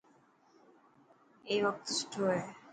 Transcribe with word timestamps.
اي 1.47 1.55
وقت 1.65 1.85
سٺو 1.97 2.23
هي. 2.33 2.41